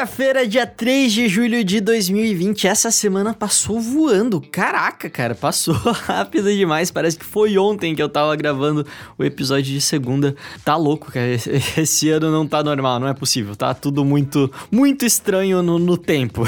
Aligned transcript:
Sexta-feira, 0.00 0.48
dia 0.48 0.66
3 0.66 1.12
de 1.12 1.28
julho 1.28 1.62
de 1.62 1.78
2020. 1.78 2.66
Essa 2.66 2.90
semana 2.90 3.34
passou 3.34 3.78
voando. 3.78 4.40
Caraca, 4.40 5.10
cara, 5.10 5.34
passou 5.34 5.74
rápido 5.76 6.50
demais. 6.50 6.90
Parece 6.90 7.18
que 7.18 7.24
foi 7.24 7.58
ontem 7.58 7.94
que 7.94 8.02
eu 8.02 8.08
tava 8.08 8.34
gravando 8.34 8.86
o 9.18 9.22
episódio 9.22 9.74
de 9.74 9.78
segunda. 9.78 10.34
Tá 10.64 10.74
louco, 10.74 11.12
cara. 11.12 11.26
Esse 11.76 12.08
ano 12.08 12.30
não 12.30 12.46
tá 12.46 12.62
normal, 12.62 12.98
não 12.98 13.08
é 13.08 13.12
possível. 13.12 13.54
Tá 13.54 13.74
tudo 13.74 14.02
muito, 14.02 14.50
muito 14.72 15.04
estranho 15.04 15.62
no, 15.62 15.78
no 15.78 15.98
tempo. 15.98 16.44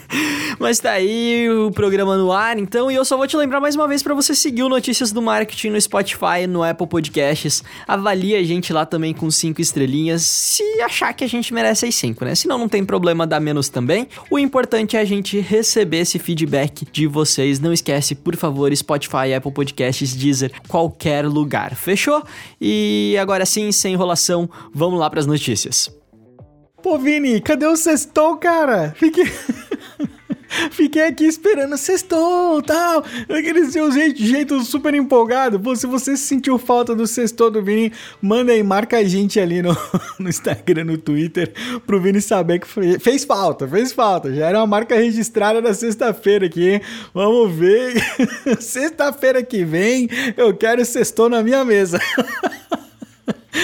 Mas 0.58 0.78
tá 0.78 0.92
aí 0.92 1.50
o 1.50 1.70
programa 1.70 2.16
no 2.16 2.32
ar, 2.32 2.58
então, 2.58 2.90
e 2.90 2.94
eu 2.94 3.04
só 3.04 3.18
vou 3.18 3.26
te 3.26 3.36
lembrar 3.36 3.60
mais 3.60 3.76
uma 3.76 3.86
vez 3.86 4.02
para 4.02 4.14
você 4.14 4.34
seguir 4.34 4.62
o 4.62 4.70
Notícias 4.70 5.12
do 5.12 5.20
Marketing 5.20 5.68
no 5.68 5.78
Spotify, 5.78 6.46
no 6.48 6.62
Apple 6.62 6.86
Podcasts. 6.86 7.62
Avalie 7.86 8.34
a 8.34 8.42
gente 8.42 8.72
lá 8.72 8.86
também 8.86 9.12
com 9.12 9.30
cinco 9.30 9.60
estrelinhas, 9.60 10.22
se 10.22 10.62
achar 10.80 11.12
que 11.12 11.24
a 11.24 11.28
gente 11.28 11.52
merece 11.52 11.84
as 11.84 11.94
cinco, 11.94 12.24
né? 12.24 12.34
Se 12.34 12.48
não, 12.48 12.56
não 12.56 12.70
tem 12.70 12.85
problema 12.86 13.26
dar 13.26 13.40
menos 13.40 13.68
também. 13.68 14.08
O 14.30 14.38
importante 14.38 14.96
é 14.96 15.00
a 15.00 15.04
gente 15.04 15.38
receber 15.40 15.98
esse 15.98 16.18
feedback 16.18 16.86
de 16.90 17.06
vocês. 17.06 17.60
Não 17.60 17.72
esquece, 17.72 18.14
por 18.14 18.36
favor, 18.36 18.74
Spotify, 18.74 19.34
Apple 19.36 19.52
Podcasts, 19.52 20.14
Deezer, 20.14 20.52
qualquer 20.68 21.26
lugar. 21.26 21.74
Fechou? 21.74 22.22
E 22.60 23.16
agora 23.20 23.44
sim, 23.44 23.70
sem 23.72 23.94
enrolação, 23.94 24.48
vamos 24.72 24.98
lá 24.98 25.10
para 25.10 25.20
as 25.20 25.26
notícias. 25.26 25.90
Pô, 26.82 26.98
Vini, 26.98 27.40
cadê 27.40 27.66
o 27.66 27.76
sextou, 27.76 28.36
cara? 28.36 28.94
Fique... 28.96 29.22
Fiquei 30.70 31.02
aqui 31.02 31.24
esperando 31.24 31.76
sextou, 31.76 32.62
tal. 32.62 33.04
Aquele 33.28 33.66
seu 33.66 33.90
jeito, 33.92 34.22
jeito 34.22 34.60
super 34.62 34.94
empolgado. 34.94 35.58
Pô, 35.58 35.74
se 35.74 35.86
você 35.86 36.16
sentiu 36.16 36.58
falta 36.58 36.94
do 36.94 37.06
sextou 37.06 37.50
do 37.50 37.62
Vini, 37.62 37.92
manda 38.20 38.52
aí, 38.52 38.62
marca 38.62 38.98
a 38.98 39.04
gente 39.04 39.38
ali 39.38 39.62
no, 39.62 39.76
no 40.18 40.28
Instagram, 40.28 40.84
no 40.84 40.98
Twitter, 40.98 41.52
pro 41.86 42.00
Vini 42.00 42.20
saber 42.20 42.60
que 42.60 42.66
fez, 42.66 43.02
fez 43.02 43.24
falta, 43.24 43.68
fez 43.68 43.92
falta. 43.92 44.34
Já 44.34 44.46
era 44.48 44.58
uma 44.58 44.66
marca 44.66 44.94
registrada 44.94 45.60
da 45.60 45.74
sexta-feira 45.74 46.46
aqui, 46.46 46.70
hein? 46.70 46.80
Vamos 47.12 47.54
ver. 47.54 47.94
Sexta-feira 48.60 49.42
que 49.42 49.64
vem, 49.64 50.08
eu 50.36 50.56
quero 50.56 50.84
sextou 50.84 51.28
na 51.28 51.42
minha 51.42 51.64
mesa. 51.64 52.00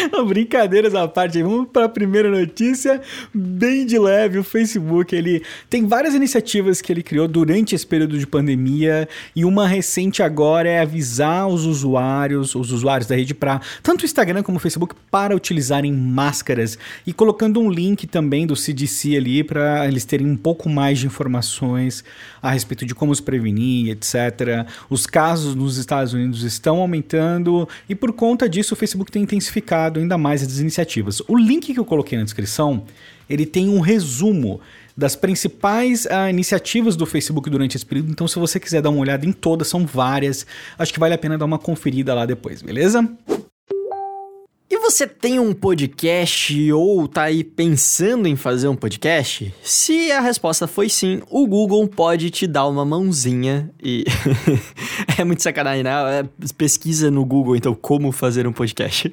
Brincadeiras 0.27 0.95
à 0.95 1.06
parte, 1.06 1.42
vamos 1.42 1.69
para 1.72 1.86
a 1.86 1.89
primeira 1.89 2.31
notícia, 2.31 3.00
bem 3.33 3.86
de 3.86 3.98
leve. 3.98 4.39
O 4.39 4.44
Facebook 4.44 5.14
ele 5.14 5.42
tem 5.69 5.86
várias 5.86 6.14
iniciativas 6.14 6.81
que 6.81 6.92
ele 6.92 7.03
criou 7.03 7.28
durante 7.28 7.75
esse 7.75 7.86
período 7.86 8.19
de 8.19 8.27
pandemia 8.27 9.09
e 9.34 9.44
uma 9.44 9.67
recente 9.67 10.22
agora 10.22 10.69
é 10.69 10.81
avisar 10.81 11.48
os 11.48 11.64
usuários, 11.64 12.55
os 12.55 12.72
usuários 12.72 13.09
da 13.09 13.17
rede 13.17 13.34
para 13.34 13.61
tanto 13.83 14.03
o 14.03 14.05
Instagram 14.05 14.42
como 14.42 14.59
o 14.59 14.61
Facebook 14.61 14.94
para 15.11 15.34
utilizarem 15.34 15.92
máscaras 15.92 16.78
e 17.06 17.12
colocando 17.12 17.61
um 17.61 17.70
link 17.70 18.06
também 18.06 18.47
do 18.47 18.56
CDC 18.56 19.16
ali 19.16 19.44
para 19.44 19.87
eles 19.87 20.05
terem 20.05 20.27
um 20.27 20.37
pouco 20.37 20.69
mais 20.69 20.98
de 20.98 21.06
informações 21.06 22.05
a 22.41 22.50
respeito 22.50 22.84
de 22.84 22.94
como 22.94 23.14
se 23.14 23.22
prevenir, 23.22 23.91
etc. 23.91 24.66
Os 24.91 25.06
casos 25.06 25.55
nos 25.55 25.77
Estados 25.77 26.12
Unidos 26.12 26.42
estão 26.42 26.78
aumentando 26.78 27.69
e 27.89 27.94
por 27.94 28.12
conta 28.12 28.48
disso 28.48 28.75
o 28.75 28.77
Facebook 28.77 29.11
tem 29.11 29.22
intensificado 29.22 29.92
ainda 30.01 30.19
mais 30.19 30.43
as 30.43 30.59
iniciativas. 30.59 31.21
O 31.29 31.37
link 31.37 31.73
que 31.73 31.79
eu 31.79 31.85
coloquei 31.85 32.19
na 32.19 32.25
descrição, 32.25 32.85
ele 33.29 33.47
tem 33.47 33.69
um 33.69 33.81
resumo 33.81 34.61
das 34.97 35.17
principais 35.17 36.05
uh, 36.05 36.28
iniciativas 36.28 36.97
do 36.97 37.06
Facebook 37.06 37.49
durante 37.49 37.77
esse 37.77 37.87
período. 37.87 38.11
Então, 38.11 38.28
se 38.28 38.39
você 38.39 38.61
quiser 38.61 38.83
dar 38.83 38.91
uma 38.91 39.00
olhada 39.00 39.25
em 39.25 39.33
todas, 39.33 39.69
são 39.69 39.87
várias. 39.87 40.47
Acho 40.78 40.93
que 40.93 41.00
vale 41.00 41.15
a 41.15 41.19
pena 41.19 41.39
dar 41.39 41.44
uma 41.44 41.59
conferida 41.59 42.15
lá 42.15 42.27
depois, 42.27 42.61
beleza? 42.62 43.09
Você 44.82 45.06
tem 45.06 45.38
um 45.38 45.53
podcast 45.53 46.72
ou 46.72 47.06
tá 47.06 47.22
aí 47.22 47.44
pensando 47.44 48.26
em 48.26 48.34
fazer 48.34 48.66
um 48.66 48.75
podcast? 48.75 49.54
Se 49.62 50.10
a 50.10 50.20
resposta 50.20 50.66
foi 50.66 50.88
sim, 50.88 51.22
o 51.31 51.47
Google 51.47 51.87
pode 51.87 52.31
te 52.31 52.48
dar 52.48 52.66
uma 52.66 52.84
mãozinha 52.84 53.71
e 53.81 54.04
é 55.16 55.22
muito 55.22 55.41
sacanagem, 55.41 55.84
né? 55.84 55.92
É, 56.19 56.25
pesquisa 56.59 57.12
no 57.12 57.25
Google 57.25 57.54
então 57.54 57.76
como 57.76 58.10
fazer 58.10 58.44
um 58.44 58.53
podcast. 58.53 59.10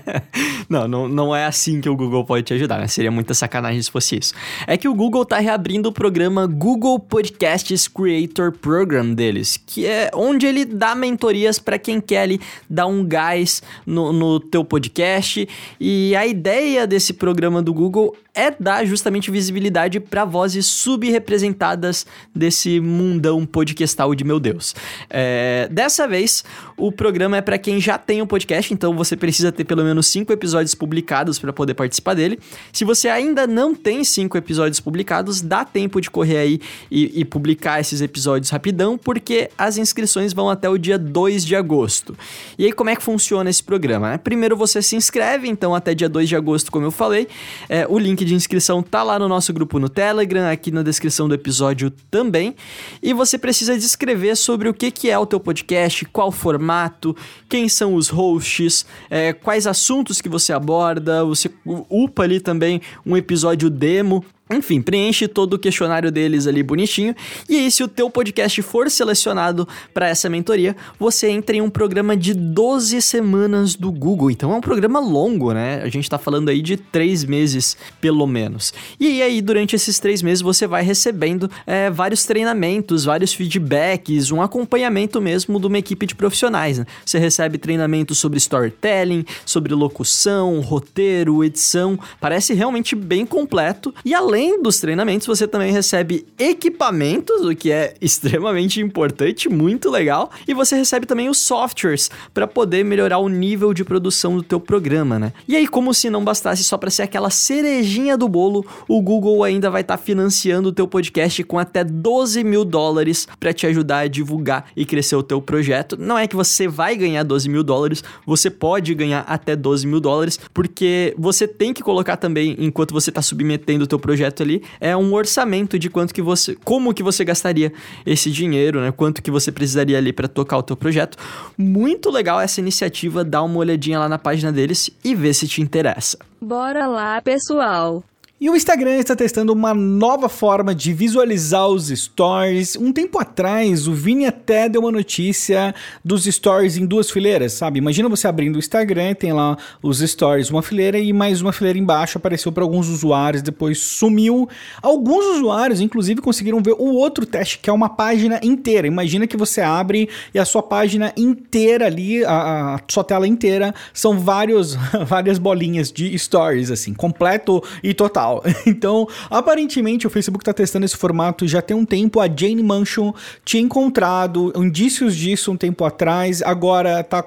não, 0.66 0.88
não, 0.88 1.06
não 1.06 1.36
é 1.36 1.44
assim 1.44 1.82
que 1.82 1.90
o 1.90 1.96
Google 1.96 2.24
pode 2.24 2.44
te 2.44 2.54
ajudar, 2.54 2.78
né? 2.78 2.88
Seria 2.88 3.10
muita 3.10 3.34
sacanagem 3.34 3.82
se 3.82 3.90
fosse 3.90 4.16
isso. 4.16 4.32
É 4.66 4.78
que 4.78 4.88
o 4.88 4.94
Google 4.94 5.26
tá 5.26 5.38
reabrindo 5.38 5.90
o 5.90 5.92
programa 5.92 6.46
Google 6.46 6.98
Podcasts 6.98 7.86
Creator 7.86 8.50
Program 8.50 9.12
deles, 9.12 9.58
que 9.58 9.84
é 9.84 10.10
onde 10.14 10.46
ele 10.46 10.64
dá 10.64 10.94
mentorias 10.94 11.58
para 11.58 11.78
quem 11.78 12.00
quer 12.00 12.22
ali 12.22 12.40
dar 12.68 12.86
um 12.86 13.04
gás 13.04 13.62
no, 13.84 14.10
no 14.10 14.40
teu 14.40 14.64
podcast 14.64 15.01
podcast. 15.02 15.48
E 15.80 16.14
a 16.14 16.26
ideia 16.26 16.86
desse 16.86 17.12
programa 17.12 17.60
do 17.60 17.74
Google 17.74 18.14
é 18.34 18.50
dar 18.58 18.84
justamente 18.86 19.30
visibilidade 19.30 20.00
para 20.00 20.24
vozes 20.24 20.64
subrepresentadas 20.66 22.06
desse 22.34 22.80
mundão 22.80 23.44
podcastal 23.44 24.14
de 24.14 24.24
meu 24.24 24.40
Deus. 24.40 24.74
É, 25.10 25.68
dessa 25.70 26.08
vez, 26.08 26.42
o 26.76 26.90
programa 26.90 27.36
é 27.36 27.42
para 27.42 27.58
quem 27.58 27.78
já 27.78 27.98
tem 27.98 28.22
um 28.22 28.26
podcast, 28.26 28.72
então 28.72 28.96
você 28.96 29.16
precisa 29.16 29.52
ter 29.52 29.64
pelo 29.64 29.84
menos 29.84 30.06
cinco 30.06 30.32
episódios 30.32 30.74
publicados 30.74 31.38
para 31.38 31.52
poder 31.52 31.74
participar 31.74 32.14
dele. 32.14 32.38
Se 32.72 32.84
você 32.84 33.08
ainda 33.08 33.46
não 33.46 33.74
tem 33.74 34.02
cinco 34.02 34.38
episódios 34.38 34.80
publicados, 34.80 35.42
dá 35.42 35.62
tempo 35.64 36.00
de 36.00 36.10
correr 36.10 36.38
aí 36.38 36.60
e, 36.90 37.20
e 37.20 37.24
publicar 37.26 37.80
esses 37.80 38.00
episódios 38.00 38.48
rapidão, 38.50 38.96
porque 38.96 39.50
as 39.58 39.76
inscrições 39.76 40.32
vão 40.32 40.48
até 40.48 40.70
o 40.70 40.78
dia 40.78 40.98
2 40.98 41.44
de 41.44 41.54
agosto. 41.54 42.16
E 42.58 42.64
aí, 42.64 42.72
como 42.72 42.88
é 42.88 42.96
que 42.96 43.02
funciona 43.02 43.50
esse 43.50 43.62
programa? 43.62 44.16
Primeiro 44.16 44.56
você 44.56 44.80
se 44.80 44.96
inscreve, 44.96 45.48
então 45.48 45.74
até 45.74 45.94
dia 45.94 46.08
2 46.08 46.30
de 46.30 46.36
agosto, 46.36 46.72
como 46.72 46.86
eu 46.86 46.90
falei. 46.90 47.28
É, 47.68 47.86
o 47.86 47.98
link 47.98 48.21
de 48.24 48.34
inscrição 48.34 48.82
tá 48.82 49.02
lá 49.02 49.18
no 49.18 49.28
nosso 49.28 49.52
grupo 49.52 49.78
no 49.78 49.88
Telegram, 49.88 50.50
aqui 50.50 50.70
na 50.70 50.82
descrição 50.82 51.28
do 51.28 51.34
episódio 51.34 51.90
também. 52.10 52.54
E 53.02 53.12
você 53.12 53.38
precisa 53.38 53.76
descrever 53.76 54.36
sobre 54.36 54.68
o 54.68 54.74
que, 54.74 54.90
que 54.90 55.10
é 55.10 55.18
o 55.18 55.26
teu 55.26 55.40
podcast, 55.40 56.04
qual 56.06 56.30
formato, 56.30 57.16
quem 57.48 57.68
são 57.68 57.94
os 57.94 58.08
hosts, 58.08 58.86
é, 59.10 59.32
quais 59.32 59.66
assuntos 59.66 60.20
que 60.20 60.28
você 60.28 60.52
aborda. 60.52 61.24
Você 61.24 61.50
upa 61.64 62.22
ali 62.22 62.40
também 62.40 62.80
um 63.04 63.16
episódio 63.16 63.68
demo 63.70 64.24
enfim, 64.54 64.80
preenche 64.80 65.26
todo 65.28 65.54
o 65.54 65.58
questionário 65.58 66.10
deles 66.10 66.46
ali 66.46 66.62
bonitinho. 66.62 67.14
E 67.48 67.56
aí, 67.56 67.70
se 67.70 67.82
o 67.82 67.88
teu 67.88 68.10
podcast 68.10 68.60
for 68.62 68.90
selecionado 68.90 69.66
para 69.92 70.08
essa 70.08 70.28
mentoria, 70.28 70.76
você 70.98 71.28
entra 71.28 71.56
em 71.56 71.60
um 71.60 71.70
programa 71.70 72.16
de 72.16 72.34
12 72.34 73.00
semanas 73.02 73.74
do 73.74 73.90
Google. 73.90 74.30
Então 74.30 74.52
é 74.52 74.56
um 74.56 74.60
programa 74.60 75.00
longo, 75.00 75.52
né? 75.52 75.82
A 75.82 75.88
gente 75.88 76.08
tá 76.08 76.18
falando 76.18 76.48
aí 76.48 76.60
de 76.60 76.76
três 76.76 77.24
meses, 77.24 77.76
pelo 78.00 78.26
menos. 78.26 78.72
E 78.98 79.22
aí, 79.22 79.40
durante 79.40 79.76
esses 79.76 79.98
três 79.98 80.22
meses, 80.22 80.42
você 80.42 80.66
vai 80.66 80.82
recebendo 80.82 81.50
é, 81.66 81.90
vários 81.90 82.24
treinamentos, 82.24 83.04
vários 83.04 83.32
feedbacks, 83.32 84.30
um 84.30 84.42
acompanhamento 84.42 85.20
mesmo 85.20 85.58
de 85.60 85.66
uma 85.66 85.78
equipe 85.78 86.06
de 86.06 86.14
profissionais. 86.14 86.78
Né? 86.78 86.86
Você 87.04 87.18
recebe 87.18 87.58
treinamento 87.58 88.14
sobre 88.14 88.38
storytelling, 88.38 89.24
sobre 89.44 89.74
locução, 89.74 90.60
roteiro, 90.60 91.44
edição. 91.44 91.98
Parece 92.20 92.54
realmente 92.54 92.94
bem 92.94 93.24
completo. 93.24 93.94
E 94.04 94.14
além 94.14 94.41
além 94.42 94.60
dos 94.60 94.78
treinamentos, 94.78 95.26
você 95.26 95.46
também 95.46 95.72
recebe 95.72 96.26
equipamentos, 96.36 97.44
o 97.44 97.54
que 97.54 97.70
é 97.70 97.94
extremamente 98.02 98.80
importante, 98.80 99.48
muito 99.48 99.88
legal, 99.88 100.30
e 100.48 100.52
você 100.52 100.74
recebe 100.74 101.06
também 101.06 101.28
os 101.28 101.38
softwares 101.38 102.10
para 102.34 102.46
poder 102.46 102.84
melhorar 102.84 103.18
o 103.18 103.28
nível 103.28 103.72
de 103.72 103.84
produção 103.84 104.36
do 104.36 104.42
teu 104.42 104.58
programa, 104.58 105.18
né? 105.18 105.32
E 105.46 105.54
aí, 105.54 105.68
como 105.68 105.94
se 105.94 106.10
não 106.10 106.24
bastasse 106.24 106.64
só 106.64 106.76
para 106.76 106.90
ser 106.90 107.02
aquela 107.02 107.30
cerejinha 107.30 108.16
do 108.16 108.28
bolo, 108.28 108.66
o 108.88 109.00
Google 109.00 109.44
ainda 109.44 109.70
vai 109.70 109.82
estar 109.82 109.96
tá 109.96 110.02
financiando 110.02 110.70
o 110.70 110.72
teu 110.72 110.88
podcast 110.88 111.44
com 111.44 111.58
até 111.58 111.84
12 111.84 112.42
mil 112.42 112.64
dólares 112.64 113.28
para 113.38 113.52
te 113.52 113.66
ajudar 113.66 113.98
a 113.98 114.08
divulgar 114.08 114.66
e 114.76 114.84
crescer 114.84 115.14
o 115.14 115.22
teu 115.22 115.40
projeto. 115.40 115.96
Não 115.96 116.18
é 116.18 116.26
que 116.26 116.34
você 116.34 116.66
vai 116.66 116.96
ganhar 116.96 117.22
12 117.22 117.48
mil 117.48 117.62
dólares, 117.62 118.02
você 118.26 118.50
pode 118.50 118.92
ganhar 118.94 119.20
até 119.20 119.54
12 119.54 119.86
mil 119.86 120.00
dólares, 120.00 120.38
porque 120.52 121.14
você 121.16 121.46
tem 121.46 121.72
que 121.72 121.82
colocar 121.82 122.16
também, 122.16 122.56
enquanto 122.58 122.92
você 122.92 123.10
está 123.10 123.22
submetendo 123.22 123.84
o 123.84 123.86
teu 123.86 123.98
projeto 123.98 124.31
projeto 124.32 124.42
ali 124.42 124.62
é 124.80 124.96
um 124.96 125.12
orçamento 125.12 125.78
de 125.78 125.90
quanto 125.90 126.14
que 126.14 126.22
você, 126.22 126.56
como 126.64 126.94
que 126.94 127.02
você 127.02 127.24
gastaria 127.24 127.72
esse 128.04 128.30
dinheiro, 128.30 128.80
né? 128.80 128.90
Quanto 128.90 129.22
que 129.22 129.30
você 129.30 129.52
precisaria 129.52 129.98
ali 129.98 130.12
para 130.12 130.26
tocar 130.26 130.56
o 130.56 130.62
teu 130.62 130.76
projeto. 130.76 131.16
Muito 131.56 132.10
legal 132.10 132.40
essa 132.40 132.60
iniciativa, 132.60 133.22
dá 133.22 133.42
uma 133.42 133.58
olhadinha 133.58 133.98
lá 133.98 134.08
na 134.08 134.18
página 134.18 134.50
deles 134.50 134.90
e 135.04 135.14
vê 135.14 135.32
se 135.34 135.46
te 135.46 135.60
interessa. 135.60 136.18
Bora 136.40 136.86
lá, 136.86 137.20
pessoal. 137.20 138.02
E 138.42 138.50
o 138.50 138.56
Instagram 138.56 138.96
está 138.96 139.14
testando 139.14 139.52
uma 139.52 139.72
nova 139.72 140.28
forma 140.28 140.74
de 140.74 140.92
visualizar 140.92 141.68
os 141.68 141.90
stories. 141.90 142.74
Um 142.74 142.92
tempo 142.92 143.20
atrás, 143.20 143.86
o 143.86 143.92
Vini 143.92 144.26
até 144.26 144.68
deu 144.68 144.80
uma 144.80 144.90
notícia 144.90 145.72
dos 146.04 146.24
stories 146.24 146.76
em 146.76 146.84
duas 146.84 147.08
fileiras, 147.08 147.52
sabe? 147.52 147.78
Imagina 147.78 148.08
você 148.08 148.26
abrindo 148.26 148.56
o 148.56 148.58
Instagram, 148.58 149.14
tem 149.14 149.32
lá 149.32 149.56
os 149.80 150.00
stories, 150.00 150.50
uma 150.50 150.60
fileira 150.60 150.98
e 150.98 151.12
mais 151.12 151.40
uma 151.40 151.52
fileira 151.52 151.78
embaixo 151.78 152.18
apareceu 152.18 152.50
para 152.50 152.64
alguns 152.64 152.88
usuários, 152.88 153.42
depois 153.42 153.78
sumiu. 153.78 154.48
Alguns 154.82 155.36
usuários, 155.36 155.80
inclusive, 155.80 156.20
conseguiram 156.20 156.60
ver 156.60 156.74
o 156.76 156.94
outro 156.94 157.24
teste, 157.24 157.60
que 157.60 157.70
é 157.70 157.72
uma 157.72 157.90
página 157.90 158.40
inteira. 158.42 158.88
Imagina 158.88 159.24
que 159.24 159.36
você 159.36 159.60
abre 159.60 160.08
e 160.34 160.38
a 160.40 160.44
sua 160.44 160.64
página 160.64 161.12
inteira 161.16 161.86
ali, 161.86 162.24
a, 162.24 162.74
a 162.74 162.80
sua 162.90 163.04
tela 163.04 163.28
inteira, 163.28 163.72
são 163.94 164.18
vários, 164.18 164.74
várias 165.06 165.38
bolinhas 165.38 165.92
de 165.92 166.18
stories, 166.18 166.72
assim, 166.72 166.92
completo 166.92 167.62
e 167.84 167.94
total. 167.94 168.31
Então, 168.64 169.06
aparentemente, 169.30 170.06
o 170.06 170.10
Facebook 170.10 170.42
está 170.42 170.52
testando 170.52 170.84
esse 170.84 170.96
formato 170.96 171.46
já 171.46 171.60
tem 171.60 171.76
um 171.76 171.84
tempo. 171.84 172.20
A 172.20 172.26
Jane 172.26 172.62
Manchon 172.62 173.12
tinha 173.44 173.62
encontrado 173.62 174.52
indícios 174.56 175.16
disso 175.16 175.52
um 175.52 175.56
tempo 175.56 175.84
atrás. 175.84 176.42
Agora 176.42 177.00
está 177.00 177.24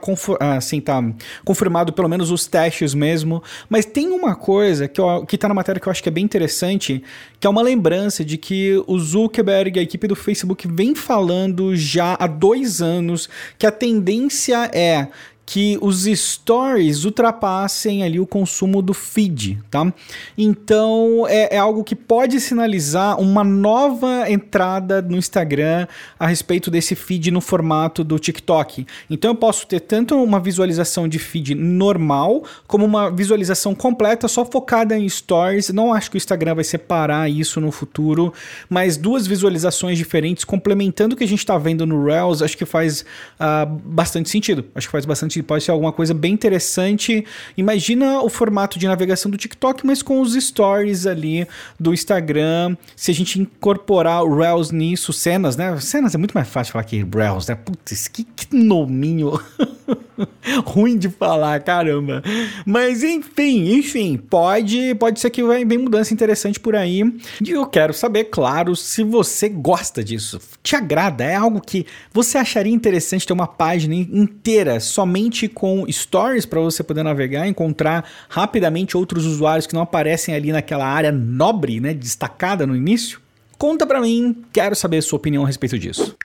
assim, 0.57 0.79
tá 0.81 1.03
confirmado 1.43 1.93
pelo 1.93 2.07
menos 2.07 2.31
os 2.31 2.47
testes 2.47 2.93
mesmo. 2.93 3.43
Mas 3.69 3.85
tem 3.85 4.07
uma 4.07 4.35
coisa 4.35 4.87
que, 4.87 4.99
eu, 4.99 5.25
que 5.25 5.37
tá 5.37 5.47
na 5.47 5.53
matéria 5.53 5.79
que 5.79 5.87
eu 5.87 5.91
acho 5.91 6.01
que 6.01 6.09
é 6.09 6.11
bem 6.11 6.23
interessante, 6.23 7.03
que 7.39 7.45
é 7.45 7.49
uma 7.49 7.61
lembrança 7.61 8.23
de 8.23 8.37
que 8.37 8.81
o 8.87 8.97
Zuckerberg, 8.97 9.79
a 9.79 9.83
equipe 9.83 10.07
do 10.07 10.15
Facebook, 10.15 10.67
vem 10.67 10.95
falando 10.95 11.75
já 11.75 12.15
há 12.19 12.27
dois 12.27 12.81
anos 12.81 13.29
que 13.57 13.65
a 13.65 13.71
tendência 13.71 14.69
é 14.73 15.07
que 15.45 15.77
os 15.81 16.05
stories 16.05 17.05
ultrapassem 17.05 18.03
ali 18.03 18.19
o 18.19 18.25
consumo 18.25 18.81
do 18.81 18.93
feed, 18.93 19.59
tá? 19.69 19.93
Então 20.37 21.25
é, 21.27 21.55
é, 21.55 21.57
algo 21.57 21.83
que 21.83 21.95
pode 21.95 22.39
sinalizar 22.41 23.19
uma 23.19 23.43
nova 23.43 24.29
entrada 24.29 25.01
no 25.01 25.17
Instagram 25.17 25.87
a 26.19 26.25
respeito 26.25 26.71
desse 26.71 26.95
feed 26.95 27.29
no 27.29 27.41
formato 27.41 28.03
do 28.03 28.17
TikTok. 28.17 28.87
Então 29.09 29.31
eu 29.31 29.35
posso 29.35 29.67
ter 29.67 29.81
tanto 29.81 30.15
uma 30.15 30.39
visualização 30.39 31.07
de 31.07 31.19
feed 31.19 31.53
normal 31.53 32.43
como 32.65 32.83
uma 32.83 33.11
visualização 33.11 33.75
completa 33.75 34.27
só 34.27 34.43
focada 34.43 34.97
em 34.97 35.07
stories. 35.07 35.69
Não 35.69 35.93
acho 35.93 36.09
que 36.09 36.17
o 36.17 36.19
Instagram 36.19 36.55
vai 36.55 36.63
separar 36.63 37.29
isso 37.29 37.61
no 37.61 37.71
futuro, 37.71 38.33
mas 38.67 38.97
duas 38.97 39.27
visualizações 39.27 39.97
diferentes 39.97 40.43
complementando 40.43 41.13
o 41.13 41.17
que 41.17 41.23
a 41.23 41.27
gente 41.27 41.39
está 41.39 41.57
vendo 41.57 41.85
no 41.85 42.03
Reels, 42.03 42.41
acho 42.41 42.57
que 42.57 42.65
faz 42.65 43.01
uh, 43.39 43.65
bastante 43.85 44.29
sentido. 44.29 44.65
Acho 44.73 44.87
que 44.87 44.91
faz 44.91 45.05
bastante 45.05 45.34
pode 45.43 45.63
ser 45.63 45.71
alguma 45.71 45.91
coisa 45.91 46.13
bem 46.13 46.33
interessante. 46.33 47.25
Imagina 47.57 48.21
o 48.21 48.29
formato 48.29 48.77
de 48.79 48.87
navegação 48.87 49.29
do 49.29 49.37
TikTok, 49.37 49.85
mas 49.85 50.01
com 50.01 50.21
os 50.21 50.33
stories 50.33 51.05
ali 51.05 51.47
do 51.79 51.93
Instagram. 51.93 52.75
Se 52.95 53.11
a 53.11 53.13
gente 53.13 53.39
incorporar 53.39 54.23
o 54.23 54.35
Reels 54.35 54.71
nisso, 54.71 55.13
cenas, 55.13 55.55
né? 55.55 55.79
Cenas 55.79 56.15
é 56.15 56.17
muito 56.17 56.33
mais 56.33 56.47
fácil 56.47 56.73
falar 56.73 56.83
que 56.83 57.03
Reels, 57.03 57.47
né? 57.47 57.55
Putz, 57.55 58.07
que, 58.07 58.23
que 58.23 58.55
nominho 58.55 59.39
ruim 60.65 60.97
de 60.97 61.09
falar, 61.09 61.59
caramba. 61.61 62.23
Mas 62.65 63.03
enfim, 63.03 63.73
enfim, 63.73 64.17
pode, 64.17 64.95
pode 64.95 65.19
ser 65.19 65.29
que 65.29 65.43
venha 65.43 65.79
mudança 65.79 66.13
interessante 66.13 66.59
por 66.59 66.75
aí. 66.75 67.01
E 67.43 67.51
eu 67.51 67.65
quero 67.65 67.93
saber, 67.93 68.25
claro, 68.25 68.75
se 68.75 69.03
você 69.03 69.49
gosta 69.49 70.03
disso. 70.03 70.39
Te 70.63 70.75
agrada? 70.75 71.23
É 71.23 71.35
algo 71.35 71.61
que 71.61 71.85
você 72.11 72.37
acharia 72.37 72.73
interessante 72.73 73.25
ter 73.25 73.33
uma 73.33 73.47
página 73.47 73.95
inteira 73.95 74.79
somente 74.79 75.47
com 75.47 75.85
stories 75.91 76.45
para 76.45 76.59
você 76.59 76.83
poder 76.83 77.03
navegar, 77.03 77.47
encontrar 77.47 78.05
rapidamente 78.29 78.97
outros 78.97 79.25
usuários 79.25 79.67
que 79.67 79.73
não 79.73 79.81
aparecem 79.81 80.33
ali 80.33 80.51
naquela 80.51 80.85
área 80.85 81.11
nobre, 81.11 81.79
né, 81.79 81.93
destacada 81.93 82.65
no 82.65 82.75
início? 82.75 83.19
Conta 83.57 83.85
para 83.85 84.01
mim, 84.01 84.43
quero 84.51 84.75
saber 84.75 84.97
a 84.97 85.01
sua 85.01 85.17
opinião 85.17 85.43
a 85.43 85.47
respeito 85.47 85.79
disso. 85.79 86.15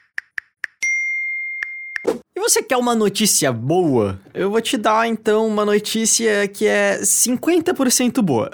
Quer 2.70 2.76
uma 2.76 2.94
notícia 2.94 3.52
boa? 3.52 4.20
Eu 4.32 4.48
vou 4.48 4.60
te 4.60 4.76
dar 4.76 5.08
então 5.08 5.44
uma 5.44 5.64
notícia 5.64 6.46
que 6.46 6.68
é 6.68 7.00
50% 7.00 8.22
boa. 8.22 8.48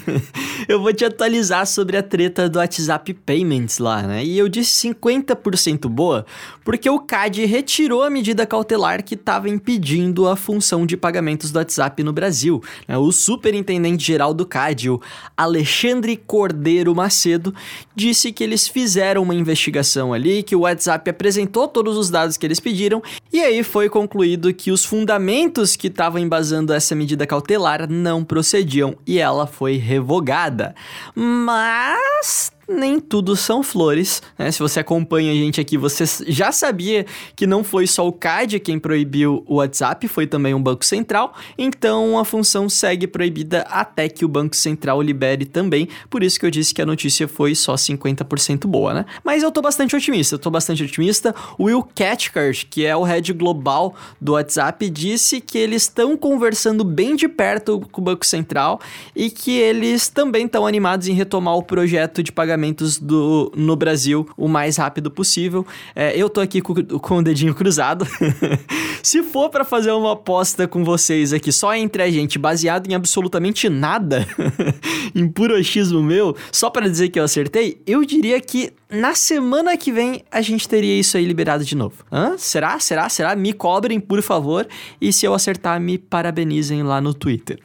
eu 0.68 0.78
vou 0.78 0.92
te 0.92 1.06
atualizar 1.06 1.66
sobre 1.66 1.96
a 1.96 2.02
treta 2.02 2.50
do 2.50 2.58
WhatsApp 2.58 3.14
Payments 3.14 3.78
lá, 3.78 4.02
né? 4.02 4.22
E 4.22 4.36
eu 4.36 4.46
disse 4.46 4.86
50% 4.90 5.88
boa 5.88 6.26
porque 6.66 6.90
o 6.90 6.98
CAD 6.98 7.46
retirou 7.46 8.02
a 8.02 8.10
medida 8.10 8.44
cautelar 8.44 9.02
que 9.02 9.14
estava 9.14 9.48
impedindo 9.48 10.28
a 10.28 10.36
função 10.36 10.84
de 10.84 10.94
pagamentos 10.94 11.50
do 11.50 11.58
WhatsApp 11.58 12.02
no 12.02 12.12
Brasil. 12.12 12.62
Né? 12.86 12.98
O 12.98 13.10
superintendente-geral 13.10 14.34
do 14.34 14.44
CAD, 14.44 14.90
o 14.90 15.00
Alexandre 15.34 16.14
Cordeiro 16.14 16.94
Macedo, 16.94 17.54
disse 17.94 18.32
que 18.32 18.44
eles 18.44 18.68
fizeram 18.68 19.22
uma 19.22 19.34
investigação 19.34 20.12
ali, 20.12 20.42
que 20.42 20.54
o 20.54 20.60
WhatsApp 20.60 21.08
apresentou 21.08 21.66
todos 21.66 21.96
os 21.96 22.10
dados 22.10 22.36
que 22.36 22.44
eles 22.44 22.60
pediram 22.60 23.00
e 23.32 23.45
aí 23.46 23.62
foi 23.62 23.88
concluído 23.88 24.52
que 24.52 24.70
os 24.70 24.84
fundamentos 24.84 25.76
que 25.76 25.86
estavam 25.86 26.20
embasando 26.20 26.72
essa 26.72 26.94
medida 26.94 27.26
cautelar 27.26 27.88
não 27.88 28.24
procediam 28.24 28.96
e 29.06 29.18
ela 29.18 29.46
foi 29.46 29.76
revogada. 29.76 30.74
Mas 31.14 32.52
nem 32.68 32.98
tudo 32.98 33.36
são 33.36 33.62
flores, 33.62 34.22
né? 34.36 34.50
Se 34.50 34.58
você 34.58 34.80
acompanha 34.80 35.30
a 35.30 35.34
gente 35.34 35.60
aqui, 35.60 35.78
você 35.78 36.04
já 36.26 36.50
sabia 36.50 37.06
que 37.36 37.46
não 37.46 37.62
foi 37.62 37.86
só 37.86 38.06
o 38.06 38.12
CAD 38.12 38.58
quem 38.58 38.78
proibiu 38.78 39.44
o 39.46 39.56
WhatsApp, 39.56 40.08
foi 40.08 40.26
também 40.26 40.52
um 40.52 40.62
Banco 40.62 40.84
Central, 40.84 41.34
então 41.56 42.18
a 42.18 42.24
função 42.24 42.68
segue 42.68 43.06
proibida 43.06 43.62
até 43.70 44.08
que 44.08 44.24
o 44.24 44.28
Banco 44.28 44.56
Central 44.56 45.00
libere 45.00 45.44
também, 45.44 45.88
por 46.10 46.22
isso 46.22 46.40
que 46.40 46.46
eu 46.46 46.50
disse 46.50 46.74
que 46.74 46.82
a 46.82 46.86
notícia 46.86 47.28
foi 47.28 47.54
só 47.54 47.74
50% 47.74 48.66
boa, 48.66 48.92
né? 48.92 49.06
Mas 49.22 49.42
eu 49.42 49.52
tô 49.52 49.62
bastante 49.62 49.94
otimista, 49.94 50.34
eu 50.34 50.38
tô 50.38 50.50
bastante 50.50 50.82
otimista. 50.82 51.34
O 51.58 51.64
Will 51.64 51.86
Cathcart, 51.94 52.64
que 52.68 52.84
é 52.84 52.96
o 52.96 53.02
head 53.02 53.32
global 53.32 53.94
do 54.20 54.32
WhatsApp, 54.32 54.90
disse 54.90 55.40
que 55.40 55.58
eles 55.58 55.82
estão 55.82 56.16
conversando 56.16 56.82
bem 56.84 57.14
de 57.14 57.28
perto 57.28 57.80
com 57.92 58.00
o 58.00 58.04
Banco 58.04 58.26
Central 58.26 58.80
e 59.14 59.30
que 59.30 59.56
eles 59.56 60.08
também 60.08 60.46
estão 60.46 60.66
animados 60.66 61.06
em 61.08 61.12
retomar 61.12 61.54
o 61.54 61.62
projeto 61.62 62.22
de 62.22 62.32
pagamento 62.32 62.55
pagamentos 62.56 62.98
do, 62.98 63.52
no 63.54 63.76
Brasil 63.76 64.26
o 64.36 64.48
mais 64.48 64.78
rápido 64.78 65.10
possível. 65.10 65.66
É, 65.94 66.16
eu 66.16 66.30
tô 66.30 66.40
aqui 66.40 66.62
com, 66.62 66.74
com 66.74 67.18
o 67.18 67.22
dedinho 67.22 67.54
cruzado. 67.54 68.06
Se 69.02 69.22
for 69.22 69.50
para 69.50 69.64
fazer 69.64 69.92
uma 69.92 70.14
aposta 70.14 70.66
com 70.66 70.82
vocês 70.82 71.32
aqui 71.32 71.52
só 71.52 71.74
entre 71.74 72.02
a 72.02 72.10
gente, 72.10 72.38
baseado 72.38 72.90
em 72.90 72.94
absolutamente 72.94 73.68
nada, 73.68 74.26
em 75.14 75.28
puro 75.28 75.54
achismo 75.54 76.02
meu, 76.02 76.34
só 76.50 76.70
para 76.70 76.88
dizer 76.88 77.10
que 77.10 77.20
eu 77.20 77.24
acertei, 77.24 77.80
eu 77.86 78.04
diria 78.04 78.40
que 78.40 78.72
na 78.90 79.14
semana 79.14 79.76
que 79.76 79.92
vem 79.92 80.22
a 80.30 80.40
gente 80.40 80.68
teria 80.68 80.98
isso 80.98 81.16
aí 81.16 81.24
liberado 81.24 81.64
de 81.64 81.76
novo. 81.76 82.04
Hã? 82.10 82.36
Será? 82.38 82.78
Será? 82.80 83.08
Será? 83.08 83.36
Me 83.36 83.52
cobrem, 83.52 84.00
por 84.00 84.22
favor. 84.22 84.66
E 85.00 85.12
se 85.12 85.26
eu 85.26 85.34
acertar, 85.34 85.80
me 85.80 85.98
parabenizem 85.98 86.82
lá 86.82 87.00
no 87.00 87.12
Twitter. 87.12 87.58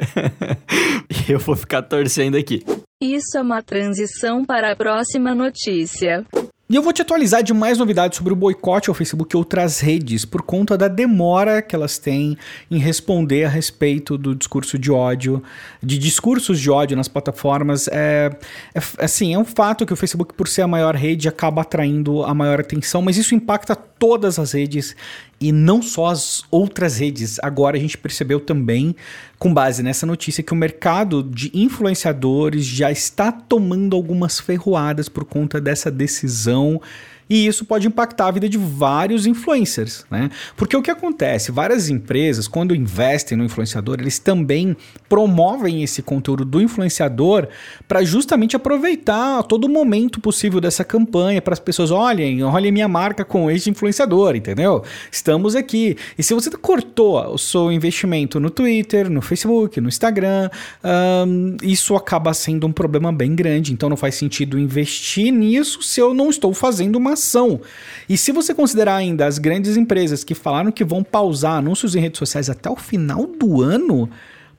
eu 1.30 1.40
vou 1.40 1.56
ficar 1.56 1.82
torcendo 1.84 2.38
aqui. 2.38 2.64
Isso 3.02 3.36
é 3.36 3.42
uma 3.42 3.64
transição 3.64 4.46
para 4.46 4.74
a 4.74 4.76
próxima 4.76 5.34
notícia. 5.34 6.24
E 6.70 6.76
eu 6.76 6.84
vou 6.84 6.94
te 6.94 7.02
atualizar 7.02 7.42
de 7.42 7.52
mais 7.52 7.80
novidades 7.80 8.18
sobre 8.18 8.32
o 8.32 8.36
boicote 8.36 8.90
ao 8.90 8.94
Facebook 8.94 9.36
e 9.36 9.38
outras 9.38 9.80
redes, 9.80 10.24
por 10.24 10.44
conta 10.44 10.78
da 10.78 10.88
demora 10.88 11.64
que 11.64 11.76
elas 11.76 11.98
têm 11.98 12.38
em 12.70 12.78
responder 12.78 13.44
a 13.44 13.50
respeito 13.50 14.20
do 14.20 14.36
discurso 14.36 14.78
de 14.78 14.92
ódio, 14.92 15.42
de 15.82 15.98
discursos 15.98 16.62
de 16.62 16.70
ódio 16.70 16.96
nas 16.96 17.08
plataformas. 17.08 17.88
É, 17.88 18.30
é, 18.76 18.80
assim, 19.00 19.34
é 19.34 19.38
um 19.38 19.44
fato 19.44 19.84
que 19.84 19.92
o 19.92 19.98
Facebook, 19.98 20.36
por 20.36 20.48
ser 20.48 20.62
a 20.62 20.68
maior 20.68 20.96
rede, 20.96 21.28
acaba 21.28 21.64
atraindo 21.64 22.24
a 22.24 22.36
maior 22.36 22.60
atenção, 22.60 23.02
mas 23.02 23.18
isso 23.18 23.34
impacta 23.34 23.76
todas 23.76 24.40
as 24.40 24.54
redes 24.54 24.96
e 25.42 25.52
não 25.52 25.82
só 25.82 26.06
as 26.06 26.44
outras 26.52 27.00
redes. 27.00 27.40
Agora 27.42 27.76
a 27.76 27.80
gente 27.80 27.98
percebeu 27.98 28.40
também, 28.40 28.96
com 29.40 29.52
base 29.52 29.82
nessa 29.82 30.06
notícia, 30.06 30.44
que 30.44 30.54
o 30.54 30.56
mercado 30.56 31.24
de 31.24 31.50
influenciadores 31.54 32.64
já 32.64 32.92
está 32.92 33.32
tomando 33.32 33.96
algumas 33.96 34.40
ferroadas 34.40 35.10
por 35.10 35.26
conta 35.26 35.60
dessa 35.60 35.90
decisão 35.90 36.80
e 37.30 37.48
isso 37.48 37.66
pode 37.66 37.88
impactar 37.88 38.28
a 38.28 38.32
vida 38.32 38.50
de 38.50 38.58
vários 38.58 39.26
influencers, 39.26 40.06
né? 40.10 40.30
Porque 40.56 40.76
o 40.76 40.82
que 40.82 40.92
acontece? 40.92 41.52
Várias 41.52 41.90
empresas, 41.90 42.48
quando 42.48 42.76
investem 42.76 43.38
no 43.38 43.44
influenciador, 43.44 43.98
eles 44.00 44.20
também 44.20 44.76
promovem 45.08 45.84
esse 45.84 46.02
conteúdo 46.02 46.44
do 46.46 46.62
influenciador 46.62 47.48
para 47.88 48.04
justamente 48.04 48.56
aproveitar 48.56 49.44
todo 49.44 49.66
o 49.66 49.70
momento 49.70 50.20
possível 50.20 50.60
dessa 50.60 50.84
campanha 50.84 51.42
para 51.42 51.54
as 51.54 51.60
pessoas 51.60 51.92
olhem, 51.92 52.44
olhem 52.44 52.72
minha 52.72 52.88
marca 52.88 53.24
com 53.24 53.50
este 53.50 53.70
influenciador, 53.70 54.36
entendeu? 54.36 54.84
Estamos 55.12 55.56
aqui. 55.56 55.98
E 56.18 56.24
se 56.24 56.34
você 56.34 56.50
cortou 56.52 57.34
o 57.34 57.38
seu 57.38 57.72
investimento 57.72 58.40
no 58.40 58.50
Twitter, 58.50 59.10
no 59.10 59.22
Facebook, 59.22 59.80
no 59.80 59.88
Instagram, 59.88 60.50
um, 61.28 61.58
isso 61.62 61.96
acaba 61.96 62.34
sendo 62.34 62.68
um 62.68 62.72
problema 62.72 63.12
bem 63.12 63.36
grande. 63.36 63.74
Então 63.74 63.90
não 63.90 63.98
faz 63.98 64.16
sentido 64.16 64.60
investir 64.60 65.32
nisso 65.32 65.82
se 65.82 66.00
eu 66.00 66.14
não 66.14 66.30
estou 66.30 66.54
fazendo 66.54 66.96
uma 66.96 67.16
E 68.10 68.18
se 68.18 68.32
você 68.32 68.54
considerar 68.54 68.96
ainda 68.96 69.26
as 69.26 69.38
grandes 69.38 69.78
empresas 69.78 70.24
que 70.24 70.36
falaram 70.36 70.72
que 70.72 70.84
vão 70.84 71.04
pausar 71.04 71.54
anúncios 71.54 71.96
em 71.96 72.00
redes 72.00 72.20
sociais 72.20 72.50
até 72.50 72.70
o 72.70 72.76
final 72.76 73.26
do 73.26 73.62
ano, 73.62 74.10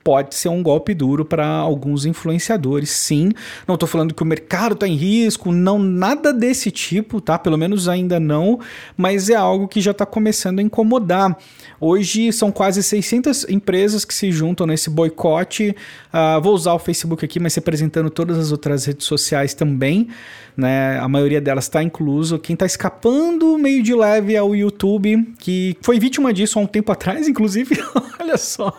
pode 0.03 0.35
ser 0.35 0.49
um 0.49 0.61
golpe 0.61 0.93
duro 0.93 1.23
para 1.23 1.47
alguns 1.47 2.05
influenciadores, 2.05 2.89
sim. 2.89 3.31
Não 3.67 3.75
estou 3.75 3.87
falando 3.87 4.13
que 4.13 4.21
o 4.21 4.25
mercado 4.25 4.73
está 4.73 4.87
em 4.87 4.95
risco, 4.95 5.51
não 5.51 5.79
nada 5.79 6.33
desse 6.33 6.69
tipo, 6.69 7.21
tá? 7.21 7.39
Pelo 7.39 7.57
menos 7.57 7.87
ainda 7.87 8.19
não, 8.19 8.59
mas 8.97 9.29
é 9.29 9.35
algo 9.35 9.67
que 9.67 9.79
já 9.79 9.91
está 9.91 10.05
começando 10.05 10.59
a 10.59 10.61
incomodar. 10.61 11.37
Hoje 11.79 12.31
são 12.31 12.51
quase 12.51 12.83
600 12.83 13.49
empresas 13.49 14.05
que 14.05 14.13
se 14.13 14.31
juntam 14.31 14.67
nesse 14.67 14.89
boicote. 14.89 15.75
Uh, 16.13 16.41
vou 16.41 16.53
usar 16.53 16.73
o 16.73 16.79
Facebook 16.79 17.23
aqui, 17.23 17.39
mas 17.39 17.55
representando 17.55 18.09
todas 18.09 18.37
as 18.37 18.51
outras 18.51 18.85
redes 18.85 19.05
sociais 19.05 19.53
também. 19.53 20.09
Né? 20.55 20.99
A 20.99 21.07
maioria 21.07 21.41
delas 21.41 21.65
está 21.65 21.81
incluso. 21.81 22.37
Quem 22.37 22.53
está 22.53 22.65
escapando 22.65 23.57
meio 23.57 23.81
de 23.81 23.93
leve 23.93 24.35
é 24.35 24.41
o 24.41 24.53
YouTube, 24.53 25.33
que 25.39 25.75
foi 25.81 25.99
vítima 25.99 26.31
disso 26.31 26.59
há 26.59 26.61
um 26.61 26.67
tempo 26.67 26.91
atrás, 26.91 27.27
inclusive. 27.29 27.77
Olha 28.23 28.37
só, 28.37 28.73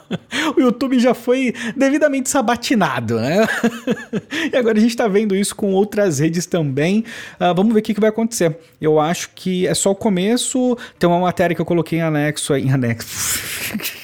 o 0.56 0.60
YouTube 0.60 0.98
já 0.98 1.12
foi 1.12 1.52
devidamente 1.76 2.30
sabatinado, 2.30 3.20
né? 3.20 3.46
e 4.50 4.56
agora 4.56 4.78
a 4.78 4.80
gente 4.80 4.92
está 4.92 5.06
vendo 5.06 5.36
isso 5.36 5.54
com 5.54 5.74
outras 5.74 6.18
redes 6.18 6.46
também. 6.46 7.04
Uh, 7.34 7.54
vamos 7.54 7.74
ver 7.74 7.80
o 7.80 7.82
que, 7.82 7.92
que, 7.92 8.00
vai 8.00 8.08
acontecer. 8.08 8.56
Eu 8.80 8.98
acho 8.98 9.28
que 9.34 9.66
é 9.66 9.74
só 9.74 9.90
o 9.90 9.94
começo. 9.94 10.78
Tem 10.98 11.06
uma 11.06 11.20
matéria 11.20 11.54
que 11.54 11.60
eu 11.60 11.66
coloquei 11.66 11.98
em 11.98 12.02
anexo, 12.02 12.56
em 12.56 12.72
anexo. 12.72 14.00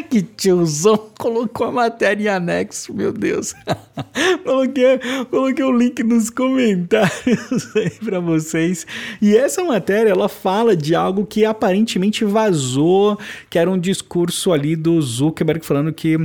que 0.08 0.22
tiozão 0.22 1.10
colocou 1.18 1.66
a 1.66 1.72
matéria 1.72 2.24
em 2.24 2.28
anexo, 2.28 2.92
meu 2.94 3.12
Deus. 3.12 3.54
coloquei, 4.44 4.98
coloquei 5.30 5.64
o 5.64 5.72
link 5.72 6.02
nos 6.02 6.30
comentários 6.30 7.74
aí 7.76 7.90
para 7.90 8.20
vocês. 8.20 8.86
E 9.20 9.36
essa 9.36 9.62
matéria, 9.64 10.10
ela 10.10 10.28
fala 10.28 10.76
de 10.76 10.94
algo 10.94 11.26
que 11.26 11.44
aparentemente 11.44 12.24
vazou, 12.24 13.18
que 13.48 13.58
era 13.58 13.70
um 13.70 13.78
discurso 13.78 14.52
ali 14.52 14.76
do 14.76 15.00
Zuckerberg 15.00 15.64
falando 15.64 15.92
que 15.92 16.16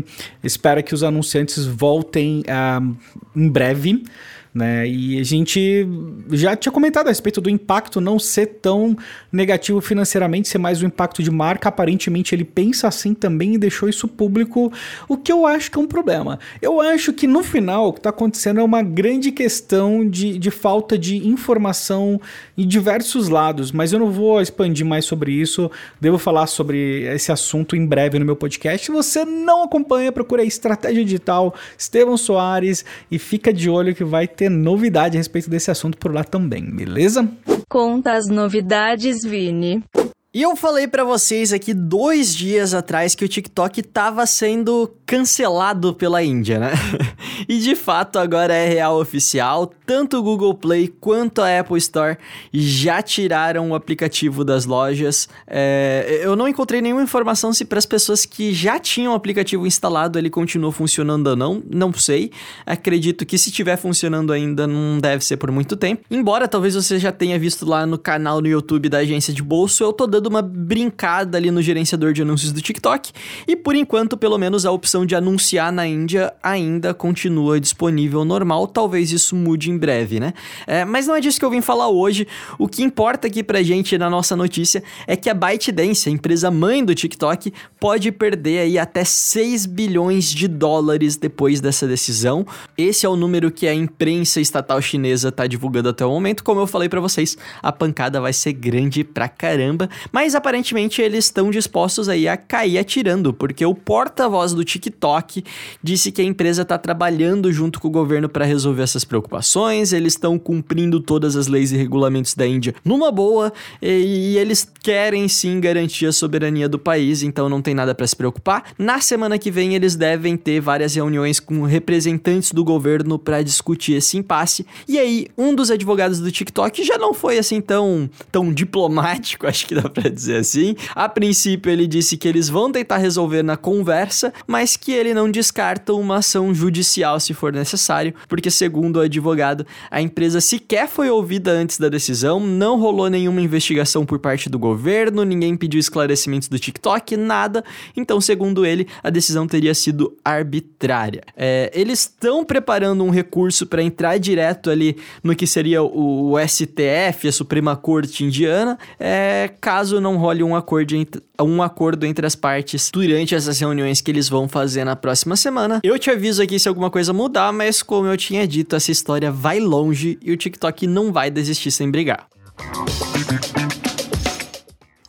espera 0.44 0.84
que 0.84 0.94
os 0.94 1.04
anunciantes 1.04 1.66
voltem 1.66 2.42
uh, 2.42 2.96
em 3.36 3.50
breve 3.50 4.04
né? 4.54 4.88
E 4.88 5.20
a 5.20 5.24
gente 5.24 5.88
já 6.32 6.56
tinha 6.56 6.72
comentado 6.72 7.08
a 7.08 7.10
respeito 7.10 7.40
do 7.40 7.50
impacto 7.50 8.02
não 8.02 8.18
ser 8.18 8.48
tão 8.62 8.98
negativo 9.32 9.80
financeiramente, 9.82 10.48
ser 10.50 10.58
mais 10.58 10.82
um 10.82 10.88
impacto 10.88 11.22
de 11.22 11.32
marca. 11.32 11.70
Aparentemente 11.70 12.34
ele 12.34 12.44
pensa 12.44 12.88
assim 12.88 13.14
também 13.14 13.56
e 13.56 13.58
deixou 13.58 13.88
isso 13.88 14.08
público, 14.08 14.72
o 15.08 15.18
que 15.18 15.32
eu 15.32 15.46
acho 15.46 15.72
que 15.72 15.78
é 15.78 15.82
um 15.82 15.88
problema. 15.88 16.40
Eu 16.62 16.82
acho 16.82 17.14
que 17.14 17.28
no 17.28 17.44
final 17.44 17.90
o 17.90 17.94
que 17.94 18.00
está 18.00 18.10
acontecendo 18.10 18.60
é 18.60 18.64
uma 18.64 18.82
grande 18.82 19.32
questão 19.32 20.08
de, 20.08 20.38
de 20.38 20.52
falta 20.52 20.98
de 20.98 21.28
informação 21.28 22.20
em 22.58 22.68
diversos 22.68 23.30
lados, 23.30 23.72
mas 23.72 23.94
eu 23.94 24.00
não 24.00 24.12
vou 24.12 24.42
expandir 24.42 24.86
mais 24.86 25.06
sobre 25.06 25.32
isso. 25.32 25.70
Devo 26.02 26.18
falar 26.18 26.48
sobre 26.48 27.04
esse 27.14 27.32
assunto 27.32 27.76
em 27.76 27.86
breve 27.86 28.18
no 28.20 28.26
meu 28.26 28.36
podcast. 28.36 28.86
Se 28.86 28.92
você 28.92 29.24
não 29.24 29.64
acompanha, 29.64 30.12
procura 30.12 30.44
Estratégia 30.44 31.04
Digital, 31.04 31.54
Estevão 31.78 32.18
Soares 32.18 32.84
e 33.12 33.20
fica 33.20 33.54
de 33.54 33.70
olho 33.70 33.94
que 33.94 34.04
vai 34.04 34.28
ter 34.40 34.50
novidade 34.50 35.18
a 35.18 35.20
respeito 35.20 35.50
desse 35.50 35.70
assunto 35.70 35.98
por 35.98 36.14
lá 36.14 36.24
também, 36.24 36.64
beleza? 36.64 37.30
Conta 37.68 38.14
as 38.14 38.28
novidades, 38.30 39.18
Vini. 39.26 39.84
E 40.32 40.44
eu 40.44 40.56
falei 40.56 40.88
para 40.88 41.04
vocês 41.04 41.52
aqui 41.52 41.74
dois 41.74 42.36
dias 42.36 42.76
atrás 42.76 43.16
que 43.16 43.26
o 43.26 43.28
TikTok 43.28 43.80
estava 43.80 44.28
sendo 44.28 44.94
cancelado 45.04 45.92
pela 45.92 46.22
Índia, 46.22 46.60
né? 46.60 46.72
e 47.50 47.58
de 47.58 47.76
fato 47.76 48.20
agora 48.20 48.54
é 48.54 48.70
real 48.70 49.02
oficial. 49.02 49.74
Tanto 49.88 50.18
o 50.20 50.22
Google 50.22 50.54
Play 50.54 50.88
quanto 50.88 51.42
a 51.42 51.60
Apple 51.60 51.80
Store 51.80 52.16
já 52.54 53.02
tiraram 53.02 53.72
o 53.72 53.74
aplicativo 53.74 54.46
das 54.46 54.66
lojas. 54.66 55.28
É, 55.48 56.20
eu 56.22 56.36
não 56.36 56.48
encontrei 56.48 56.80
nenhuma 56.80 57.02
informação 57.02 57.52
se 57.52 57.66
para 57.66 57.80
as 57.80 57.88
pessoas 57.88 58.24
que 58.24 58.54
já 58.54 58.78
tinham 58.78 59.14
o 59.14 59.16
aplicativo 59.16 59.66
instalado 59.66 60.20
ele 60.20 60.30
continua 60.30 60.72
funcionando 60.72 61.26
ou 61.26 61.36
não. 61.36 61.64
Não 61.68 61.92
sei. 61.92 62.30
Acredito 62.68 63.26
que 63.26 63.36
se 63.36 63.50
estiver 63.50 63.78
funcionando 63.78 64.32
ainda 64.32 64.68
não 64.68 65.00
deve 65.00 65.26
ser 65.26 65.38
por 65.38 65.52
muito 65.52 65.76
tempo. 65.76 66.04
Embora 66.12 66.48
talvez 66.48 66.76
você 66.76 67.00
já 67.00 67.12
tenha 67.12 67.40
visto 67.40 67.66
lá 67.66 67.84
no 67.84 67.98
canal 67.98 68.42
no 68.42 68.48
YouTube 68.48 68.90
da 68.90 69.00
agência 69.00 69.34
de 69.34 69.42
bolso, 69.42 69.84
eu 69.84 69.92
tô 69.92 70.06
dando 70.20 70.34
uma 70.34 70.42
brincada 70.42 71.38
ali 71.38 71.50
no 71.52 71.62
gerenciador 71.62 72.14
de 72.14 72.22
anúncios 72.22 72.52
do 72.52 72.62
TikTok. 72.62 73.12
E 73.48 73.56
por 73.56 73.76
enquanto, 73.76 74.18
pelo 74.18 74.38
menos 74.38 74.66
a 74.66 74.72
opção 74.72 75.06
de 75.06 75.16
anunciar 75.16 75.72
na 75.72 75.88
Índia 75.88 76.34
ainda 76.44 76.94
continua 76.94 77.60
disponível 77.60 78.24
normal. 78.24 78.68
Talvez 78.68 79.12
isso 79.12 79.36
mude 79.36 79.72
em 79.72 79.78
breve, 79.78 80.20
né? 80.20 80.34
É, 80.68 80.86
mas 80.86 81.08
não 81.08 81.16
é 81.16 81.22
disso 81.22 81.40
que 81.40 81.46
eu 81.46 81.50
vim 81.50 81.62
falar 81.62 81.90
hoje. 81.90 82.28
O 82.58 82.68
que 82.68 82.84
importa 82.84 83.28
aqui 83.28 83.44
pra 83.44 83.64
gente 83.64 83.98
na 83.98 84.10
nossa 84.10 84.36
notícia 84.36 84.84
é 85.08 85.16
que 85.16 85.30
a 85.30 85.34
ByteDance, 85.34 86.08
a 86.08 86.12
empresa 86.12 86.52
mãe 86.52 86.84
do 86.84 86.94
TikTok, 86.94 87.54
pode 87.80 88.12
perder 88.12 88.60
aí 88.60 88.78
até 88.78 89.04
6 89.04 89.66
bilhões 89.66 90.32
de 90.32 90.48
dólares 90.48 91.16
depois 91.16 91.60
dessa 91.62 91.88
decisão. 91.88 92.46
Esse 92.78 93.06
é 93.06 93.10
o 93.10 93.16
número 93.16 93.52
que 93.52 93.68
a 93.68 93.74
imprensa 93.74 94.42
estatal 94.42 94.82
chinesa 94.82 95.30
está 95.30 95.48
divulgando 95.48 95.90
até 95.90 96.06
o 96.06 96.10
momento. 96.10 96.44
Como 96.44 96.60
eu 96.60 96.68
falei 96.68 96.90
para 96.90 97.00
vocês, 97.00 97.38
a 97.62 97.72
pancada 97.72 98.22
vai 98.22 98.34
ser 98.34 98.54
grande 98.54 99.04
pra 99.04 99.28
caramba. 99.28 99.90
Mas 100.12 100.36
aparentemente 100.36 101.02
eles 101.02 101.26
estão 101.26 101.50
dispostos 101.50 102.10
aí 102.10 102.28
a 102.28 102.38
cair 102.38 102.78
atirando, 102.78 103.34
porque 103.34 103.66
o 103.66 103.76
porta-voz 103.76 104.54
do 104.54 104.64
TikTok 104.64 105.44
disse 105.84 106.12
que 106.12 106.22
a 106.22 106.26
empresa 106.26 106.64
está 106.64 106.78
trabalhando 106.78 107.52
junto 107.52 107.80
com 107.80 107.88
o 107.88 107.92
governo 107.92 108.30
para 108.30 108.46
resolver 108.46 108.84
essas 108.84 109.04
preocupações, 109.04 109.94
eles 109.94 110.14
estão 110.14 110.38
cumprindo 110.38 111.00
todas 111.00 111.36
as 111.36 111.48
leis 111.48 111.72
e 111.72 111.78
regulamentos 111.78 112.34
da 112.36 112.48
Índia 112.48 112.76
numa 112.84 113.12
boa, 113.12 113.52
e, 113.82 114.34
e 114.34 114.38
eles 114.38 114.70
querem 114.82 115.28
sim 115.28 115.60
garantir 115.60 116.06
a 116.06 116.12
soberania 116.12 116.68
do 116.68 116.80
país, 116.80 117.24
então 117.24 117.50
não 117.50 117.62
tem 117.62 117.74
nada 117.74 117.94
para 117.94 118.08
se 118.08 118.16
preocupar. 118.16 118.72
Na 118.78 119.02
semana 119.02 119.38
que 119.38 119.52
vem 119.52 119.76
eles 119.76 119.96
devem 119.96 120.36
ter 120.38 120.60
várias 120.60 120.96
reuniões 120.96 121.40
com 121.40 121.64
representantes 121.64 122.52
do 122.52 122.64
governo 122.64 123.20
para 123.20 123.42
discutir 123.42 123.94
esse 123.94 124.18
impasse. 124.18 124.66
E 124.88 124.98
aí, 124.98 125.28
um 125.38 125.54
dos 125.54 125.72
advogados 125.72 126.20
do 126.20 126.32
TikTok 126.32 126.84
já 126.84 126.98
não 126.98 127.14
foi 127.14 127.38
assim 127.38 127.62
tão, 127.62 128.10
tão 128.32 128.54
diplomático, 128.54 129.46
acho 129.48 129.66
que 129.66 129.76
dá 129.76 129.90
pra 129.90 129.99
para 130.00 130.10
dizer 130.10 130.38
assim. 130.38 130.76
A 130.96 131.10
princípio, 131.10 131.72
ele 131.72 131.86
disse 131.86 132.16
que 132.16 132.28
eles 132.28 132.48
vão 132.48 132.72
tentar 132.72 132.98
resolver 132.98 133.44
na 133.44 133.58
conversa, 133.58 134.34
mas 134.48 134.78
que 134.78 134.92
ele 134.92 135.14
não 135.14 135.30
descarta 135.30 135.94
uma 135.94 136.18
ação 136.18 136.54
judicial 136.54 137.20
se 137.20 137.34
for 137.34 137.52
necessário, 137.52 138.14
porque, 138.28 138.50
segundo 138.50 138.98
o 138.98 139.02
advogado, 139.02 139.66
a 139.92 140.02
empresa 140.02 140.40
sequer 140.40 140.88
foi 140.88 141.10
ouvida 141.10 141.52
antes 141.52 141.78
da 141.78 141.90
decisão, 141.90 142.40
não 142.40 142.80
rolou 142.80 143.10
nenhuma 143.10 143.42
investigação 143.42 144.06
por 144.06 144.20
parte 144.20 144.50
do 144.50 144.58
governo, 144.58 145.26
ninguém 145.26 145.58
pediu 145.58 145.80
esclarecimentos 145.80 146.48
do 146.48 146.58
TikTok, 146.58 147.18
nada. 147.18 147.64
Então, 147.96 148.22
segundo 148.22 148.66
ele, 148.66 148.88
a 149.04 149.10
decisão 149.10 149.48
teria 149.48 149.74
sido 149.74 150.16
arbitrária. 150.24 151.24
É, 151.36 151.72
eles 151.74 152.02
estão 152.02 152.46
preparando 152.46 153.04
um 153.04 153.10
recurso 153.10 153.66
para 153.66 153.84
entrar 153.84 154.18
direto 154.18 154.70
ali 154.70 154.98
no 155.24 155.36
que 155.36 155.46
seria 155.46 155.82
o, 155.84 156.36
STF, 156.48 157.28
a 157.28 157.32
Suprema 157.32 157.76
Corte 157.76 158.24
Indiana, 158.24 158.78
é, 159.00 159.52
caso 159.60 159.89
caso 159.90 160.00
não 160.00 160.18
role 160.18 160.44
um 160.44 160.56
acordo, 160.56 160.96
entre, 160.96 161.22
um 161.42 161.64
acordo 161.64 162.06
entre 162.06 162.26
as 162.26 162.36
partes 162.36 162.92
durante 162.92 163.34
essas 163.34 163.60
reuniões 163.60 164.02
que 164.02 164.12
eles 164.12 164.30
vão 164.30 164.48
fazer 164.48 164.84
na 164.84 164.96
próxima 164.96 165.36
semana. 165.36 165.80
Eu 165.84 165.98
te 165.98 166.12
aviso 166.12 166.44
aqui 166.44 166.60
se 166.60 166.70
alguma 166.70 166.92
coisa 166.92 167.12
mudar, 167.12 167.52
mas 167.52 167.82
como 167.82 168.08
eu 168.08 168.16
tinha 168.16 168.48
dito, 168.48 168.76
essa 168.76 168.92
história 168.92 169.32
vai 169.32 169.60
longe 169.60 170.20
e 170.22 170.32
o 170.32 170.38
TikTok 170.38 170.86
não 170.86 171.12
vai 171.12 171.32
desistir 171.32 171.72
sem 171.72 171.90
brigar. 171.90 172.28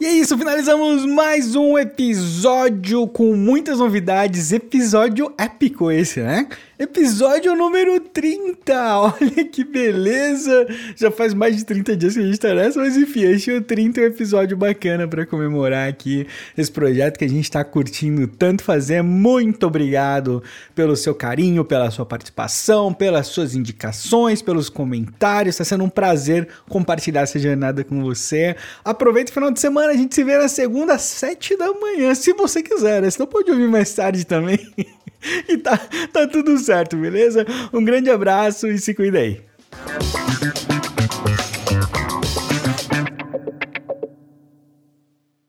E 0.00 0.06
é 0.06 0.12
isso, 0.12 0.38
finalizamos 0.38 1.04
mais 1.04 1.54
um 1.54 1.76
episódio 1.76 3.06
com 3.06 3.36
muitas 3.36 3.80
novidades. 3.80 4.50
Episódio 4.50 5.30
épico 5.36 5.90
esse, 5.90 6.20
né? 6.20 6.48
Episódio 6.80 7.54
número 7.54 8.00
30! 8.00 8.72
Olha 9.20 9.44
que 9.44 9.62
beleza! 9.62 10.66
Já 10.96 11.10
faz 11.10 11.34
mais 11.34 11.54
de 11.54 11.62
30 11.66 11.94
dias 11.94 12.14
que 12.14 12.20
a 12.20 12.22
gente 12.22 12.40
tá 12.40 12.54
nessa, 12.54 12.80
mas 12.80 12.96
enfim, 12.96 13.34
achei 13.34 13.58
o 13.58 13.60
30 13.60 14.00
um 14.00 14.04
episódio 14.04 14.56
bacana 14.56 15.06
para 15.06 15.26
comemorar 15.26 15.90
aqui 15.90 16.26
esse 16.56 16.72
projeto 16.72 17.18
que 17.18 17.24
a 17.26 17.28
gente 17.28 17.50
tá 17.50 17.62
curtindo 17.62 18.26
tanto 18.26 18.64
fazer. 18.64 19.02
Muito 19.02 19.66
obrigado 19.66 20.42
pelo 20.74 20.96
seu 20.96 21.14
carinho, 21.14 21.66
pela 21.66 21.90
sua 21.90 22.06
participação, 22.06 22.94
pelas 22.94 23.26
suas 23.26 23.54
indicações, 23.54 24.40
pelos 24.40 24.70
comentários. 24.70 25.58
Tá 25.58 25.64
sendo 25.64 25.84
um 25.84 25.90
prazer 25.90 26.48
compartilhar 26.66 27.20
essa 27.20 27.38
jornada 27.38 27.84
com 27.84 28.00
você. 28.00 28.56
Aproveita 28.82 29.30
o 29.30 29.34
final 29.34 29.50
de 29.50 29.60
semana, 29.60 29.92
a 29.92 29.96
gente 29.96 30.14
se 30.14 30.24
vê 30.24 30.38
na 30.38 30.48
segunda 30.48 30.94
às 30.94 31.02
7 31.02 31.58
da 31.58 31.74
manhã, 31.74 32.14
se 32.14 32.32
você 32.32 32.62
quiser. 32.62 33.02
Né? 33.02 33.10
Você 33.10 33.18
não 33.18 33.26
pode 33.26 33.50
ouvir 33.50 33.68
mais 33.68 33.92
tarde 33.92 34.24
também. 34.24 34.58
e 35.48 35.56
tá, 35.58 35.76
tá 36.12 36.26
tudo 36.26 36.58
certo, 36.58 36.96
beleza? 36.96 37.46
Um 37.72 37.84
grande 37.84 38.10
abraço 38.10 38.66
e 38.68 38.78
se 38.78 38.94
cuida 38.94 39.18
aí. 39.18 39.40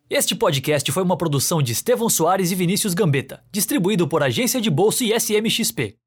Este 0.10 0.36
podcast 0.36 0.92
foi 0.92 1.04
uma 1.04 1.18
produção 1.18 1.62
de 1.62 1.72
Estevão 1.72 2.10
Soares 2.10 2.52
e 2.52 2.56
Vinícius 2.56 2.94
Gambetta, 2.94 3.42
distribuído 3.50 4.08
por 4.08 4.22
Agência 4.22 4.60
de 4.60 4.70
Bolsa 4.70 5.06
e 5.06 5.14
SMXP. 5.14 6.01